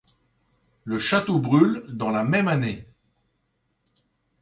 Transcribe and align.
Le 0.83 0.97
château 0.97 1.37
brûle 1.37 1.85
dans 1.89 2.09
la 2.09 2.23
même 2.23 2.47
année. 2.47 2.87